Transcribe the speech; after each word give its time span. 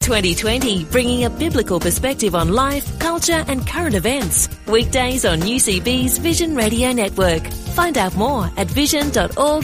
2020, 0.00 0.84
bringing 0.86 1.24
a 1.24 1.30
biblical 1.30 1.78
perspective 1.78 2.34
on 2.34 2.48
life, 2.54 2.98
culture, 2.98 3.44
and 3.46 3.66
current 3.66 3.94
events. 3.94 4.48
Weekdays 4.66 5.26
on 5.26 5.40
UCB's 5.40 6.16
Vision 6.18 6.56
Radio 6.56 6.90
Network. 6.92 7.46
Find 7.74 7.98
out 7.98 8.16
more 8.16 8.50
at 8.56 8.66
vision.org.au. 8.66 9.60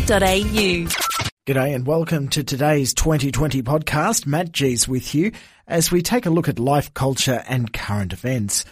G'day 1.47 1.75
and 1.75 1.87
welcome 1.87 2.29
to 2.29 2.45
today's 2.45 2.93
2020 2.93 3.63
podcast. 3.63 4.27
Matt 4.27 4.53
G's 4.53 4.87
with 4.87 5.15
you 5.15 5.33
as 5.67 5.91
we 5.91 6.03
take 6.03 6.27
a 6.27 6.31
look 6.31 6.49
at 6.49 6.59
life, 6.59 6.93
culture, 6.93 7.43
and 7.49 7.73
current 7.73 8.13
events. 8.13 8.65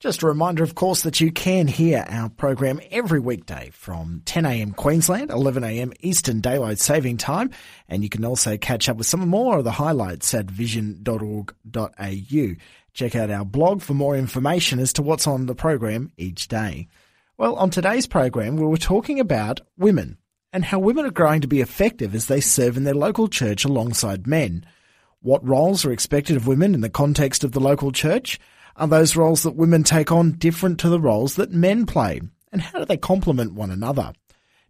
Just 0.00 0.22
a 0.22 0.26
reminder, 0.26 0.64
of 0.64 0.74
course, 0.74 1.02
that 1.02 1.20
you 1.20 1.30
can 1.30 1.66
hear 1.66 2.06
our 2.08 2.30
program 2.30 2.80
every 2.90 3.20
weekday 3.20 3.68
from 3.70 4.22
10am 4.24 4.74
Queensland, 4.74 5.28
11am 5.28 5.92
Eastern 6.00 6.40
Daylight 6.40 6.78
Saving 6.78 7.18
Time, 7.18 7.50
and 7.86 8.02
you 8.02 8.08
can 8.08 8.24
also 8.24 8.56
catch 8.56 8.88
up 8.88 8.96
with 8.96 9.06
some 9.06 9.28
more 9.28 9.58
of 9.58 9.64
the 9.64 9.72
highlights 9.72 10.32
at 10.32 10.50
vision.org.au. 10.50 12.54
Check 12.94 13.14
out 13.14 13.30
our 13.30 13.44
blog 13.44 13.82
for 13.82 13.92
more 13.92 14.16
information 14.16 14.78
as 14.78 14.94
to 14.94 15.02
what's 15.02 15.26
on 15.26 15.44
the 15.44 15.54
program 15.54 16.10
each 16.16 16.48
day. 16.48 16.88
Well, 17.36 17.56
on 17.56 17.68
today's 17.68 18.06
program, 18.06 18.56
we 18.56 18.64
were 18.64 18.78
talking 18.78 19.20
about 19.20 19.60
women 19.76 20.16
and 20.50 20.64
how 20.64 20.78
women 20.78 21.04
are 21.04 21.10
growing 21.10 21.42
to 21.42 21.46
be 21.46 21.60
effective 21.60 22.14
as 22.14 22.24
they 22.24 22.40
serve 22.40 22.78
in 22.78 22.84
their 22.84 22.94
local 22.94 23.28
church 23.28 23.66
alongside 23.66 24.26
men. 24.26 24.64
What 25.20 25.46
roles 25.46 25.84
are 25.84 25.92
expected 25.92 26.36
of 26.36 26.46
women 26.46 26.72
in 26.72 26.80
the 26.80 26.88
context 26.88 27.44
of 27.44 27.52
the 27.52 27.60
local 27.60 27.92
church? 27.92 28.40
Are 28.76 28.88
those 28.88 29.16
roles 29.16 29.42
that 29.42 29.56
women 29.56 29.82
take 29.82 30.10
on 30.12 30.32
different 30.32 30.78
to 30.80 30.88
the 30.88 31.00
roles 31.00 31.36
that 31.36 31.52
men 31.52 31.86
play? 31.86 32.20
And 32.52 32.62
how 32.62 32.78
do 32.78 32.84
they 32.84 32.96
complement 32.96 33.54
one 33.54 33.70
another? 33.70 34.12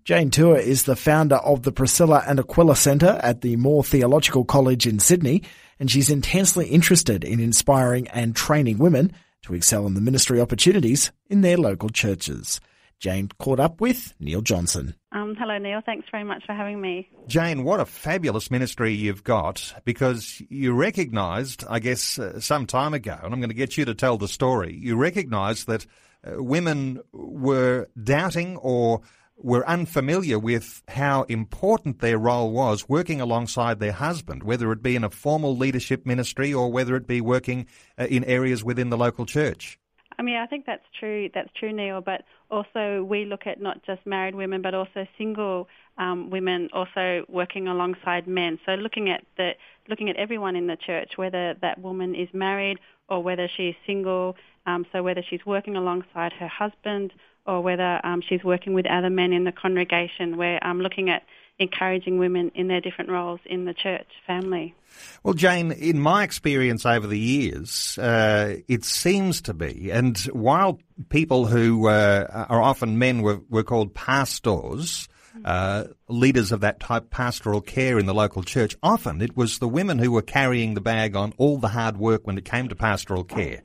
Jane 0.05 0.31
Tooher 0.31 0.61
is 0.61 0.85
the 0.85 0.97
founder 0.97 1.37
of 1.37 1.63
the 1.63 1.73
Priscilla 1.73 2.25
and 2.27 2.39
Aquila 2.39 2.77
Centre 2.77 3.21
at 3.23 3.43
the 3.43 3.57
Moore 3.57 3.85
Theological 3.85 4.45
College 4.45 4.87
in 4.87 4.99
Sydney, 4.99 5.43
and 5.79 5.91
she's 5.91 6.11
intensely 6.11 6.69
interested 6.69 7.23
in 7.23 7.39
inspiring 7.39 8.09
and 8.09 8.35
training 8.35 8.79
women 8.79 9.13
to 9.43 9.55
excel 9.55 9.87
in 9.87 9.95
the 9.95 10.01
ministry 10.01 10.41
opportunities 10.41 11.13
in 11.29 11.43
their 11.43 11.57
local 11.57 11.91
churches. 11.91 12.61
Jane 13.01 13.31
caught 13.39 13.59
up 13.59 13.81
with 13.81 14.13
Neil 14.21 14.43
Johnson. 14.43 14.95
Um, 15.11 15.35
hello, 15.37 15.57
Neil. 15.57 15.81
Thanks 15.85 16.07
very 16.13 16.23
much 16.23 16.45
for 16.45 16.53
having 16.53 16.81
me. 16.81 17.09
Jane, 17.27 17.65
what 17.65 17.81
a 17.81 17.87
fabulous 17.87 18.51
ministry 18.51 18.93
you've 18.93 19.25
got 19.25 19.75
because 19.85 20.43
you 20.51 20.75
recognised, 20.75 21.65
I 21.69 21.79
guess, 21.79 22.19
uh, 22.19 22.41
some 22.41 22.67
time 22.67 22.93
ago, 22.93 23.19
and 23.23 23.33
I'm 23.33 23.41
going 23.41 23.49
to 23.49 23.55
get 23.55 23.79
you 23.79 23.87
to 23.87 23.95
tell 23.95 24.19
the 24.19 24.29
story, 24.29 24.77
you 24.77 24.97
recognised 24.97 25.67
that 25.67 25.87
uh, 26.25 26.43
women 26.43 27.01
were 27.13 27.89
doubting 28.01 28.59
or 28.59 29.01
were 29.43 29.67
unfamiliar 29.67 30.39
with 30.39 30.83
how 30.89 31.23
important 31.23 32.01
their 32.01 32.19
role 32.19 32.53
was 32.53 32.87
working 32.87 33.23
alongside 33.23 33.81
their 33.81 33.93
husband, 33.93 34.43
whether 34.43 34.71
it 34.73 34.83
be 34.83 34.95
in 34.95 35.05
a 35.05 35.11
formal 35.11 35.57
leadership 35.57 36.05
ministry 36.05 36.53
or 36.53 36.71
whether 36.71 36.95
it 36.97 37.07
be 37.07 37.23
working 37.23 37.67
uh, 37.99 38.05
in 38.05 38.23
areas 38.25 38.63
within 38.63 38.91
the 38.91 38.99
local 38.99 39.25
church. 39.25 39.79
I 40.21 40.23
mean, 40.23 40.37
I 40.37 40.45
think 40.45 40.67
that's 40.67 40.85
true. 40.99 41.31
That's 41.33 41.49
true, 41.59 41.73
Neil. 41.73 42.03
But 42.03 42.25
also, 42.51 43.03
we 43.03 43.25
look 43.25 43.47
at 43.47 43.59
not 43.59 43.83
just 43.87 44.05
married 44.05 44.35
women, 44.35 44.61
but 44.61 44.75
also 44.75 45.07
single 45.17 45.67
um, 45.97 46.29
women 46.29 46.69
also 46.75 47.25
working 47.31 47.69
alongside 47.69 48.29
men. 48.29 48.59
So 48.67 48.73
looking 48.73 49.09
at 49.09 49.25
the 49.39 49.53
looking 49.89 50.11
at 50.11 50.17
everyone 50.17 50.57
in 50.57 50.67
the 50.67 50.77
church, 50.77 51.13
whether 51.17 51.55
that 51.63 51.81
woman 51.81 52.15
is 52.15 52.29
married 52.35 52.79
or 53.09 53.23
whether 53.23 53.49
she's 53.57 53.75
single. 53.87 54.37
Um, 54.67 54.85
so 54.93 55.03
whether 55.03 55.23
she's 55.31 55.47
working 55.47 55.77
alongside 55.77 56.35
her 56.35 56.49
husband 56.49 57.15
or 57.47 57.63
whether 57.63 58.05
um, 58.05 58.21
she's 58.29 58.45
working 58.45 58.75
with 58.75 58.85
other 58.91 59.09
men 59.09 59.33
in 59.33 59.45
the 59.45 59.53
congregation, 59.53 60.37
we're 60.37 60.59
um, 60.61 60.83
looking 60.83 61.09
at 61.09 61.23
encouraging 61.61 62.19
women 62.19 62.51
in 62.55 62.67
their 62.67 62.81
different 62.81 63.11
roles 63.11 63.39
in 63.45 63.67
the 63.67 63.75
church 63.75 64.09
family. 64.27 64.75
Well, 65.23 65.35
Jane, 65.35 65.71
in 65.71 66.01
my 66.01 66.25
experience 66.25 66.85
over 66.85 67.07
the 67.07 67.19
years, 67.19 67.97
uh, 67.99 68.57
it 68.67 68.85
seems 68.85 69.43
to 69.43 69.55
be, 69.55 69.91
and 69.93 70.19
while 70.33 70.81
people 71.11 71.47
who 71.47 71.87
uh, 71.87 72.47
are 72.49 72.61
often 72.61 72.99
men 72.99 73.23
were, 73.23 73.41
were 73.49 73.63
called 73.63 73.95
pastors, 73.95 75.09
uh, 75.45 75.85
leaders 76.09 76.51
of 76.51 76.61
that 76.63 76.81
type 76.81 77.11
pastoral 77.11 77.61
care 77.61 77.99
in 77.99 78.07
the 78.07 78.15
local 78.15 78.43
church, 78.43 78.75
often 78.83 79.21
it 79.21 79.37
was 79.37 79.59
the 79.59 79.69
women 79.69 79.99
who 79.99 80.11
were 80.11 80.23
carrying 80.23 80.75
the 80.75 80.81
bag 80.81 81.15
on 81.15 81.33
all 81.37 81.59
the 81.59 81.69
hard 81.69 81.99
work 81.99 82.27
when 82.27 82.37
it 82.39 82.45
came 82.45 82.69
to 82.69 82.75
pastoral 82.75 83.23
care. 83.23 83.63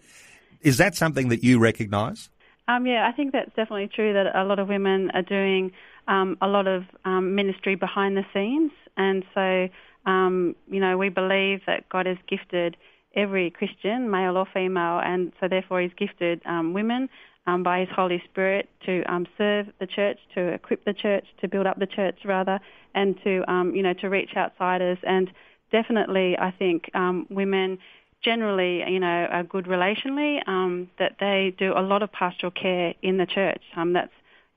Is 0.62 0.78
that 0.78 0.96
something 0.96 1.30
that 1.30 1.44
you 1.44 1.60
recognise? 1.60 2.30
Um, 2.68 2.88
yeah, 2.88 3.08
I 3.08 3.16
think 3.16 3.32
that's 3.32 3.50
definitely 3.56 3.90
true 3.94 4.14
that 4.14 4.36
a 4.36 4.44
lot 4.44 4.60
of 4.60 4.68
women 4.68 5.12
are 5.14 5.22
doing 5.22 5.72
um, 6.08 6.38
a 6.42 6.48
lot 6.48 6.68
of 6.68 6.84
um, 7.04 7.36
ministry 7.36 7.76
behind 7.76 8.16
the 8.18 8.26
scenes. 8.34 8.72
And 8.98 9.24
so, 9.34 9.68
um, 10.06 10.56
you 10.70 10.80
know, 10.80 10.98
we 10.98 11.10
believe 11.10 11.62
that 11.68 11.90
God 11.90 12.06
has 12.06 12.18
gifted 12.28 12.78
every 13.16 13.50
Christian, 13.50 14.10
male 14.10 14.38
or 14.38 14.46
female, 14.54 15.00
and 15.00 15.32
so 15.40 15.48
therefore 15.48 15.82
He's 15.82 15.94
gifted 15.98 16.42
um, 16.46 16.74
women 16.74 17.10
um, 17.48 17.64
by 17.64 17.80
His 17.80 17.90
Holy 17.96 18.22
Spirit 18.30 18.70
to 18.86 19.04
um, 19.12 19.26
serve 19.38 19.68
the 19.80 19.88
church, 19.88 20.20
to 20.34 20.42
equip 20.50 20.84
the 20.86 20.94
church, 20.94 21.26
to 21.42 21.48
build 21.48 21.66
up 21.66 21.80
the 21.80 21.88
church 21.88 22.20
rather, 22.26 22.60
and 22.94 23.16
to, 23.24 23.50
um, 23.52 23.76
you 23.76 23.84
know, 23.84 23.94
to 23.94 24.10
reach 24.10 24.32
outsiders. 24.36 24.98
And 25.04 25.32
definitely, 25.72 26.38
I 26.38 26.52
think 26.52 26.90
um 26.94 27.26
women 27.30 27.80
generally, 28.24 28.84
you 28.92 29.00
know, 29.00 29.28
are 29.30 29.44
good 29.44 29.66
relationally, 29.66 30.40
um, 30.48 30.90
that 30.98 31.18
they 31.20 31.54
do 31.58 31.74
a 31.76 31.82
lot 31.82 32.02
of 32.02 32.12
pastoral 32.12 32.52
care 32.52 32.96
in 33.02 33.18
the 33.18 33.26
church. 33.26 33.62
Um, 33.78 33.94
that's 33.94 34.12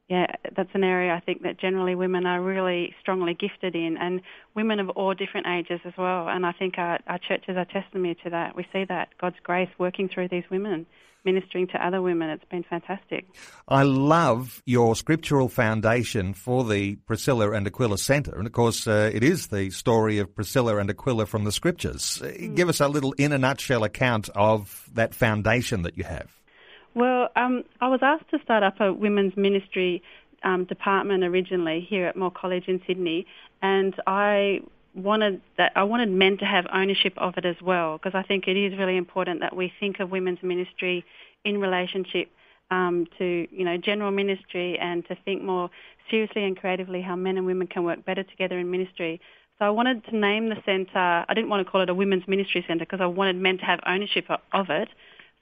yeah, 0.09 0.27
that's 0.57 0.71
an 0.73 0.85
area 0.85 1.13
I 1.13 1.21
think 1.21 1.43
that 1.43 1.61
generally 1.61 1.95
women 1.95 2.25
are 2.25 2.41
really 2.41 2.95
strongly 3.01 3.35
gifted 3.35 3.75
in, 3.75 3.99
and 3.99 4.23
women 4.55 4.81
of 4.81 4.89
all 4.91 5.13
different 5.13 5.47
ages 5.47 5.81
as 5.85 5.93
well. 5.99 6.29
And 6.29 6.47
I 6.47 6.53
think 6.53 6.79
our, 6.79 6.99
our 7.07 7.19
churches 7.19 7.57
are 7.59 7.67
testimony 7.67 8.17
to 8.25 8.31
that. 8.31 8.57
We 8.57 8.67
see 8.73 8.85
that 8.89 9.11
God's 9.21 9.37
grace 9.43 9.69
working 9.79 10.09
through 10.09 10.29
these 10.29 10.45
women, 10.51 10.87
ministering 11.27 11.67
to 11.69 11.87
other 11.87 12.01
women. 12.01 12.31
It's 12.31 12.45
been 12.51 12.63
fantastic. 12.63 13.27
I 13.69 13.83
love 13.83 14.63
your 14.65 14.97
scriptural 14.97 15.51
foundation 15.51 16.33
for 16.33 16.65
the 16.65 16.97
Priscilla 16.97 17.51
and 17.53 17.67
Aquila 17.67 17.99
Centre, 17.99 18.39
and 18.39 18.47
of 18.47 18.53
course, 18.55 18.87
uh, 18.87 19.11
it 19.13 19.23
is 19.23 19.49
the 19.49 19.69
story 19.69 20.19
of 20.21 20.35
Priscilla 20.35 20.79
and 20.79 20.89
Aquila 20.89 21.27
from 21.27 21.45
the 21.45 21.53
Scriptures. 21.53 22.23
Mm. 22.25 22.57
Give 22.57 22.71
us 22.71 22.81
a 22.81 22.89
little, 22.89 23.13
in 23.13 23.33
a 23.33 23.39
nutshell, 23.39 23.85
account 23.85 24.31
of 24.35 24.89
that 24.95 25.13
foundation 25.13 25.83
that 25.83 25.99
you 25.99 26.05
have. 26.05 26.31
Well, 26.95 27.29
um, 27.37 27.65
I 27.81 27.89
was 27.89 28.01
asked 28.03 28.31
to 28.31 28.39
start 28.43 28.63
up 28.63 28.81
a 28.81 28.93
women's 28.93 29.37
ministry 29.37 30.03
um, 30.43 30.65
department 30.65 31.25
originally 31.25 31.87
here 31.89 32.07
at 32.07 32.17
Moore 32.17 32.31
College 32.31 32.65
in 32.69 32.81
Sydney, 32.87 33.27
and 33.63 33.95
I 34.07 34.61
wanted 34.95 35.41
that 35.57 35.73
I 35.77 35.85
wanted 35.85 36.11
men 36.11 36.39
to 36.39 36.45
have 36.45 36.67
ownership 36.73 37.13
of 37.19 37.35
it 37.37 37.45
as 37.45 37.57
well 37.63 37.99
because 37.99 38.15
I 38.15 38.23
think 38.23 38.49
it 38.49 38.57
is 38.57 38.77
really 38.79 38.97
important 38.97 39.41
that 39.41 39.55
we 39.55 39.73
think 39.79 40.01
of 40.01 40.11
women's 40.11 40.43
ministry 40.43 41.05
in 41.45 41.61
relationship 41.61 42.29
um, 42.71 43.07
to 43.19 43.47
you 43.51 43.65
know 43.65 43.77
general 43.77 44.11
ministry 44.11 44.79
and 44.79 45.07
to 45.09 45.17
think 45.25 45.43
more 45.43 45.71
seriously 46.11 46.45
and 46.45 46.57
creatively 46.57 47.03
how 47.03 47.17
men 47.17 47.37
and 47.37 47.47
women 47.47 47.67
can 47.67 47.85
work 47.85 48.05
better 48.05 48.23
together 48.23 48.59
in 48.59 48.71
ministry. 48.71 49.21
So 49.59 49.65
I 49.65 49.71
wanted 49.71 50.05
to 50.07 50.17
name 50.17 50.49
the 50.49 50.57
centre. 50.65 51.25
I 51.29 51.35
didn't 51.35 51.51
want 51.51 51.67
to 51.67 51.71
call 51.71 51.81
it 51.81 51.89
a 51.89 51.95
women's 51.95 52.27
ministry 52.29 52.65
centre 52.67 52.85
because 52.85 53.01
I 53.01 53.07
wanted 53.07 53.37
men 53.37 53.59
to 53.59 53.65
have 53.65 53.81
ownership 53.87 54.27
of 54.53 54.71
it. 54.71 54.89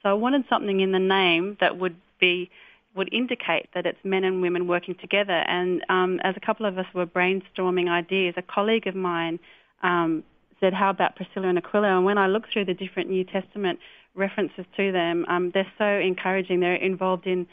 So 0.07 0.11
I 0.11 0.13
wanted 0.13 0.45
something 0.47 0.79
in 0.79 0.93
the 0.93 0.99
name 0.99 1.57
that 1.59 1.77
would 1.77 1.97
be 2.17 2.49
would 2.95 3.13
indicate 3.13 3.67
that 3.75 3.85
it's 3.85 3.99
men 4.05 4.23
and 4.23 4.41
women 4.41 4.65
working 4.65 4.95
together. 4.95 5.33
And 5.33 5.83
um, 5.89 6.21
as 6.23 6.33
a 6.37 6.39
couple 6.39 6.65
of 6.65 6.77
us 6.77 6.85
were 6.93 7.05
brainstorming 7.05 7.89
ideas, 7.89 8.33
a 8.37 8.41
colleague 8.41 8.87
of 8.87 8.95
mine 8.95 9.37
um, 9.83 10.23
said, 10.61 10.73
"How 10.73 10.91
about 10.91 11.17
Priscilla 11.17 11.49
and 11.49 11.57
Aquila?" 11.57 11.97
And 11.97 12.05
when 12.05 12.17
I 12.17 12.27
looked 12.27 12.53
through 12.53 12.63
the 12.65 12.73
different 12.73 13.09
New 13.09 13.25
Testament 13.25 13.79
references 14.15 14.63
to 14.77 14.93
them, 14.93 15.25
um, 15.27 15.51
they're 15.53 15.73
so 15.77 15.85
encouraging. 15.85 16.61
They're 16.61 16.75
involved 16.75 17.27
in 17.27 17.45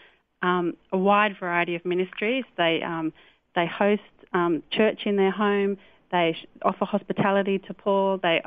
um, 0.43 0.76
a 0.93 0.96
wide 0.96 1.34
variety 1.40 1.75
of 1.75 1.84
ministries. 1.84 2.44
They 2.56 2.82
um, 2.84 3.12
they 3.56 3.67
host 3.67 4.02
um, 4.32 4.62
church 4.70 5.00
in 5.06 5.17
their 5.17 5.32
home. 5.32 5.76
They 6.12 6.37
offer 6.62 6.84
hospitality 6.84 7.58
to 7.67 7.75
poor. 7.75 8.19
They 8.19 8.40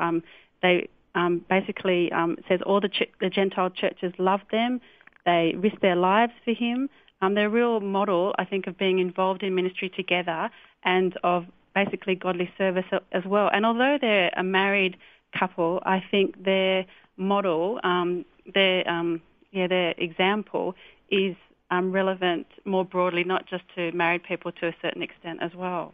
they 0.61 0.87
um, 1.17 1.43
basically 1.49 2.11
um, 2.11 2.37
says 2.47 2.59
all 2.65 2.79
the, 2.79 2.89
ch- 2.89 3.11
the 3.19 3.29
Gentile 3.29 3.71
churches 3.71 4.13
love 4.19 4.41
them. 4.51 4.79
They 5.25 5.55
risk 5.57 5.79
their 5.81 5.95
lives 5.95 6.33
for 6.45 6.53
him. 6.53 6.89
Um, 7.21 7.33
they're 7.33 7.47
a 7.47 7.57
real 7.61 7.79
model, 7.79 8.35
I 8.37 8.45
think, 8.45 8.67
of 8.67 8.77
being 8.77 8.99
involved 8.99 9.41
in 9.41 9.55
ministry 9.55 9.89
together 9.89 10.49
and 10.83 11.17
of 11.23 11.45
basically 11.73 12.15
godly 12.15 12.49
service 12.57 12.85
as 13.11 13.23
well. 13.25 13.49
And 13.51 13.65
although 13.65 13.97
they're 13.99 14.31
a 14.37 14.43
married 14.43 14.95
couple, 15.37 15.81
I 15.85 16.03
think 16.11 16.43
their 16.43 16.85
model, 17.17 17.79
um, 17.83 18.23
their 18.53 18.87
um, 18.89 19.21
yeah, 19.51 19.67
their 19.67 19.95
example 19.97 20.75
is 21.09 21.35
um, 21.71 21.91
relevant 21.91 22.45
more 22.65 22.85
broadly, 22.85 23.23
not 23.23 23.47
just 23.47 23.63
to 23.75 23.91
married 23.91 24.23
people 24.23 24.51
to 24.51 24.67
a 24.67 24.75
certain 24.81 25.01
extent 25.01 25.39
as 25.41 25.51
well. 25.55 25.93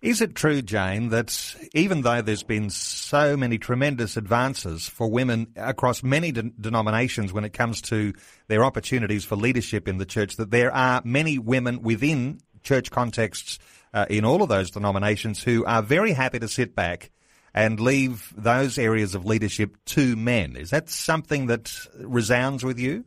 Is 0.00 0.20
it 0.20 0.34
true, 0.34 0.62
Jane, 0.62 1.10
that 1.10 1.56
even 1.74 2.02
though 2.02 2.22
there's 2.22 2.42
been 2.42 2.70
so 2.70 3.36
many 3.36 3.58
tremendous 3.58 4.16
advances 4.16 4.88
for 4.88 5.10
women 5.10 5.48
across 5.56 6.02
many 6.02 6.32
de- 6.32 6.50
denominations 6.60 7.32
when 7.32 7.44
it 7.44 7.52
comes 7.52 7.80
to 7.82 8.12
their 8.48 8.64
opportunities 8.64 9.24
for 9.24 9.36
leadership 9.36 9.86
in 9.86 9.98
the 9.98 10.06
church, 10.06 10.36
that 10.36 10.50
there 10.50 10.72
are 10.72 11.02
many 11.04 11.38
women 11.38 11.82
within 11.82 12.40
church 12.62 12.90
contexts 12.90 13.58
uh, 13.94 14.06
in 14.08 14.24
all 14.24 14.42
of 14.42 14.48
those 14.48 14.70
denominations 14.70 15.42
who 15.42 15.64
are 15.64 15.82
very 15.82 16.12
happy 16.12 16.38
to 16.38 16.48
sit 16.48 16.74
back 16.74 17.10
and 17.54 17.78
leave 17.78 18.32
those 18.36 18.78
areas 18.78 19.14
of 19.14 19.26
leadership 19.26 19.76
to 19.84 20.16
men? 20.16 20.56
Is 20.56 20.70
that 20.70 20.88
something 20.88 21.46
that 21.46 21.72
resounds 21.98 22.64
with 22.64 22.78
you? 22.78 23.04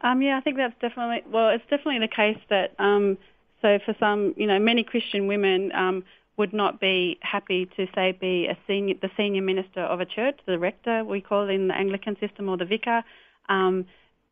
Um, 0.00 0.22
yeah, 0.22 0.38
I 0.38 0.40
think 0.40 0.56
that's 0.56 0.78
definitely 0.80 1.22
well. 1.30 1.48
It's 1.48 1.64
definitely 1.64 1.98
the 1.98 2.08
case 2.08 2.38
that 2.50 2.74
um, 2.78 3.18
so 3.62 3.78
for 3.84 3.94
some, 3.98 4.34
you 4.36 4.46
know, 4.46 4.58
many 4.58 4.84
Christian 4.84 5.26
women 5.26 5.72
um, 5.72 6.04
would 6.36 6.52
not 6.52 6.80
be 6.80 7.18
happy 7.20 7.66
to 7.76 7.86
say 7.94 8.12
be 8.12 8.46
a 8.46 8.56
senior, 8.66 8.94
the 9.02 9.10
senior 9.16 9.42
minister 9.42 9.80
of 9.80 10.00
a 10.00 10.06
church, 10.06 10.38
the 10.46 10.58
rector 10.58 11.04
we 11.04 11.20
call 11.20 11.48
in 11.48 11.68
the 11.68 11.74
Anglican 11.74 12.16
system, 12.20 12.48
or 12.48 12.56
the 12.56 12.64
vicar, 12.64 13.02
um, 13.48 13.84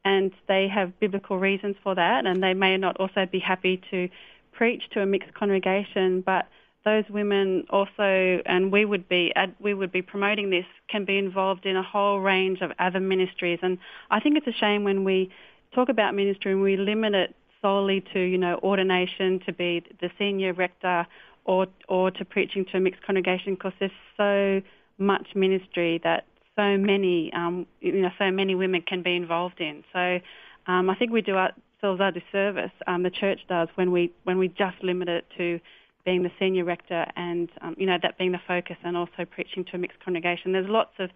and 0.05 0.31
they 0.47 0.69
have 0.69 0.99
biblical 1.01 1.39
reasons 1.39 1.75
for 1.83 1.95
that, 1.97 2.27
and 2.27 2.43
they 2.43 2.55
may 2.55 2.77
not 2.77 2.97
also 2.99 3.27
be 3.27 3.41
happy 3.41 3.83
to 3.91 4.09
preach 4.53 4.89
to 4.91 5.01
a 5.03 5.07
mixed 5.07 5.35
congregation, 5.35 6.21
but 6.21 6.47
those 6.85 7.05
women 7.11 7.67
also, 7.71 8.41
and 8.47 8.71
we 8.71 8.85
would 8.85 9.09
be 9.09 9.33
we 9.59 9.75
would 9.75 9.91
be 9.91 10.03
promoting 10.03 10.51
this, 10.51 10.65
can 10.89 11.05
be 11.05 11.19
involved 11.19 11.67
in 11.67 11.77
a 11.77 11.83
whole 11.83 12.21
range 12.21 12.61
of 12.61 12.71
other 12.79 13.01
ministries. 13.01 13.59
And 13.61 13.79
I 14.09 14.21
think 14.21 14.39
it's 14.39 14.47
a 14.47 14.53
shame 14.53 14.85
when 14.85 15.03
we 15.03 15.33
talk 15.75 15.89
about 15.89 16.15
ministry 16.15 16.53
and 16.53 16.63
we 16.63 16.77
limit 16.77 17.15
it 17.15 17.35
solely 17.63 18.05
to, 18.13 18.21
you 18.21 18.39
know, 18.39 18.59
ordination 18.63 19.41
to 19.47 19.53
be 19.53 19.83
the 20.01 20.11
senior 20.19 20.53
rector 20.53 21.07
or, 21.45 21.67
or 21.89 22.11
to 22.11 22.25
preaching 22.25 22.65
to 22.73 22.79
a 22.79 22.81
mixed 22.81 23.03
congregation 23.03 23.55
because 23.55 23.73
there's 23.79 23.91
so 24.17 24.63
much 24.99 25.29
ministry 25.35 26.01
that 26.05 26.25
so 26.57 26.77
many, 26.77 27.33
um, 27.33 27.67
you 27.81 28.01
know, 28.01 28.11
so 28.19 28.31
many 28.31 28.55
women 28.55 28.83
can 28.83 29.03
be 29.03 29.15
involved 29.15 29.61
in. 29.61 29.85
So 29.93 30.19
um, 30.67 30.91
I 30.91 30.95
think 30.97 31.13
we 31.13 31.23
do 31.23 31.37
ourselves 31.37 32.01
a 32.01 32.11
disservice, 32.11 32.73
um, 32.87 33.03
the 33.03 33.11
church 33.11 33.41
does, 33.49 33.69
when 33.75 33.93
we, 33.93 34.13
when 34.25 34.39
we 34.39 34.49
just 34.49 34.83
limit 34.83 35.09
it 35.09 35.27
to 35.37 35.61
being 36.05 36.23
the 36.23 36.31
senior 36.39 36.65
rector 36.65 37.05
and, 37.17 37.51
um, 37.61 37.75
you 37.79 37.87
know, 37.87 37.99
that 38.03 38.17
being 38.17 38.33
the 38.33 38.41
focus 38.47 38.77
and 38.85 38.97
also 38.97 39.25
preaching 39.31 39.65
to 39.65 39.77
a 39.77 39.79
mixed 39.79 40.03
congregation. 40.03 40.53
There's 40.53 40.69
lots 40.69 40.93
of 40.99 41.11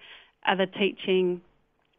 other 0.46 0.66
teaching 0.66 1.40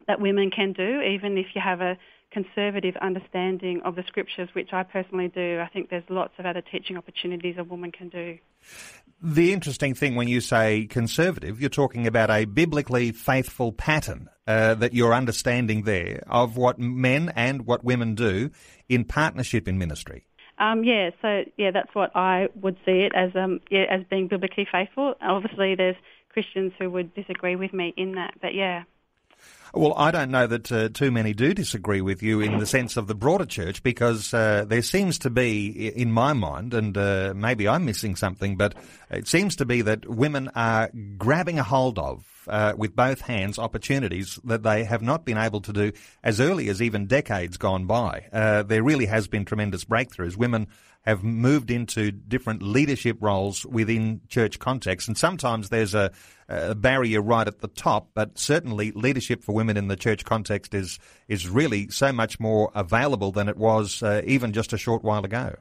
that 0.06 0.20
women 0.20 0.50
can 0.50 0.72
do, 0.72 1.00
even 1.00 1.38
if 1.38 1.46
you 1.54 1.60
have 1.60 1.80
a 1.80 1.96
conservative 2.32 2.96
understanding 2.96 3.80
of 3.84 3.94
the 3.94 4.02
scriptures, 4.06 4.48
which 4.54 4.72
I 4.72 4.82
personally 4.82 5.28
do. 5.28 5.60
I 5.60 5.68
think 5.68 5.90
there's 5.90 6.08
lots 6.08 6.32
of 6.38 6.46
other 6.46 6.62
teaching 6.62 6.96
opportunities 6.96 7.56
a 7.58 7.64
woman 7.64 7.92
can 7.92 8.08
do. 8.08 8.38
The 9.22 9.52
interesting 9.52 9.94
thing 9.94 10.14
when 10.16 10.28
you 10.28 10.40
say 10.40 10.86
conservative, 10.86 11.60
you're 11.60 11.70
talking 11.70 12.06
about 12.06 12.30
a 12.30 12.44
biblically 12.44 13.12
faithful 13.12 13.72
pattern 13.72 14.28
uh, 14.46 14.74
that 14.74 14.94
you're 14.94 15.14
understanding 15.14 15.82
there 15.82 16.24
of 16.26 16.56
what 16.56 16.78
men 16.78 17.32
and 17.36 17.66
what 17.66 17.84
women 17.84 18.14
do 18.14 18.50
in 18.88 19.04
partnership 19.04 19.68
in 19.68 19.78
ministry. 19.78 20.26
Um, 20.58 20.84
yeah, 20.84 21.10
so 21.20 21.44
yeah, 21.56 21.70
that's 21.70 21.94
what 21.94 22.14
I 22.14 22.48
would 22.54 22.76
see 22.84 23.00
it 23.00 23.12
as. 23.14 23.30
Um, 23.34 23.60
yeah, 23.70 23.84
as 23.90 24.02
being 24.10 24.28
biblically 24.28 24.66
faithful. 24.70 25.14
Obviously, 25.20 25.74
there's 25.74 25.96
Christians 26.32 26.72
who 26.78 26.90
would 26.90 27.14
disagree 27.14 27.56
with 27.56 27.72
me 27.72 27.92
in 27.96 28.12
that, 28.12 28.34
but 28.40 28.54
yeah. 28.54 28.84
Well, 29.74 29.94
I 29.96 30.10
don't 30.10 30.30
know 30.30 30.46
that 30.46 30.70
uh, 30.70 30.90
too 30.90 31.10
many 31.10 31.32
do 31.32 31.54
disagree 31.54 32.02
with 32.02 32.22
you 32.22 32.40
in 32.40 32.58
the 32.58 32.66
sense 32.66 32.98
of 32.98 33.06
the 33.06 33.14
broader 33.14 33.46
church 33.46 33.82
because 33.82 34.34
uh, 34.34 34.66
there 34.68 34.82
seems 34.82 35.18
to 35.20 35.30
be, 35.30 35.88
in 35.88 36.12
my 36.12 36.34
mind, 36.34 36.74
and 36.74 36.96
uh, 36.98 37.32
maybe 37.34 37.66
I'm 37.66 37.86
missing 37.86 38.14
something, 38.14 38.58
but 38.58 38.74
it 39.10 39.26
seems 39.26 39.56
to 39.56 39.64
be 39.64 39.80
that 39.80 40.06
women 40.06 40.50
are 40.54 40.90
grabbing 41.16 41.58
a 41.58 41.62
hold 41.62 41.98
of 41.98 42.26
uh, 42.48 42.74
with 42.76 42.94
both 42.94 43.22
hands 43.22 43.58
opportunities 43.58 44.38
that 44.44 44.62
they 44.62 44.84
have 44.84 45.00
not 45.00 45.24
been 45.24 45.38
able 45.38 45.62
to 45.62 45.72
do 45.72 45.92
as 46.22 46.38
early 46.38 46.68
as 46.68 46.82
even 46.82 47.06
decades 47.06 47.56
gone 47.56 47.86
by. 47.86 48.26
Uh, 48.30 48.62
there 48.64 48.82
really 48.82 49.06
has 49.06 49.26
been 49.26 49.46
tremendous 49.46 49.84
breakthroughs. 49.84 50.36
Women 50.36 50.66
have 51.02 51.24
moved 51.24 51.70
into 51.70 52.12
different 52.12 52.62
leadership 52.62 53.16
roles 53.20 53.66
within 53.66 54.20
church 54.28 54.58
contexts. 54.58 55.08
And 55.08 55.18
sometimes 55.18 55.68
there's 55.68 55.94
a, 55.94 56.12
a, 56.52 56.74
barrier 56.74 57.22
right 57.22 57.46
at 57.46 57.60
the 57.60 57.68
top, 57.68 58.10
but 58.14 58.38
certainly 58.38 58.92
leadership 58.92 59.42
for 59.42 59.54
women 59.54 59.76
in 59.76 59.88
the 59.88 59.96
church 59.96 60.24
context 60.24 60.74
is, 60.74 60.98
is 61.28 61.48
really 61.48 61.88
so 61.88 62.12
much 62.12 62.38
more 62.38 62.70
available 62.74 63.32
than 63.32 63.48
it 63.48 63.56
was 63.56 64.02
uh, 64.02 64.22
even 64.24 64.52
just 64.52 64.72
a 64.72 64.78
short 64.78 65.02
while 65.02 65.24
ago. 65.24 65.56